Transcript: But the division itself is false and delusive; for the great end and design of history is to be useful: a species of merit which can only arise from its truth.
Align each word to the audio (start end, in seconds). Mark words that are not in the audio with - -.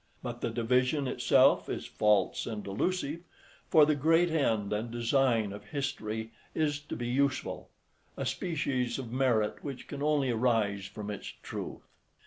But 0.23 0.41
the 0.41 0.49
division 0.49 1.07
itself 1.07 1.69
is 1.69 1.85
false 1.85 2.47
and 2.47 2.63
delusive; 2.63 3.19
for 3.69 3.85
the 3.85 3.93
great 3.93 4.31
end 4.31 4.73
and 4.73 4.89
design 4.89 5.53
of 5.53 5.65
history 5.65 6.31
is 6.55 6.79
to 6.79 6.95
be 6.95 7.07
useful: 7.07 7.69
a 8.17 8.25
species 8.25 8.97
of 8.97 9.11
merit 9.11 9.63
which 9.63 9.87
can 9.87 10.01
only 10.01 10.31
arise 10.31 10.87
from 10.87 11.11
its 11.11 11.31
truth. 11.43 11.83